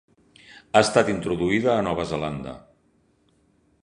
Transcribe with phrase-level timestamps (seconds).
[0.77, 2.55] Ha estat introduïda a Nova Zelanda.